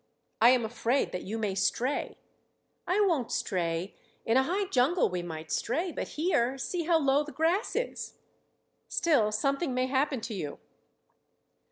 [0.41, 2.17] "I am afraid that you may stray."
[2.87, 3.93] "I won't stray.
[4.25, 8.17] In a high jungle we might stray, but here, see how low the grass is!"
[8.87, 10.57] "Still, something may happen to you."